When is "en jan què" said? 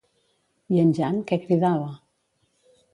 0.85-1.41